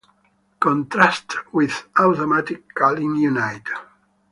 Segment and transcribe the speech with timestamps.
[0.59, 3.61] "Contrast with" automatic calling unit.